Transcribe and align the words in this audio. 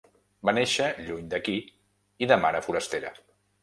Va 0.49 0.53
néixer 0.57 0.87
lluny 1.03 1.29
d’aquí, 1.35 1.57
i 2.27 2.33
de 2.35 2.43
mare 2.45 2.67
forastera. 2.71 3.19